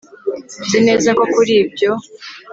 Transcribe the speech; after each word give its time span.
nzi 0.65 0.79
neza 0.87 1.09
ko 1.17 1.23
kuri 1.33 1.53
ibyo 1.63 1.91